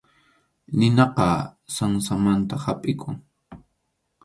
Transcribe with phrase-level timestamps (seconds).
[0.77, 1.27] Ninaqa
[1.75, 3.15] sansamanta hapʼikun.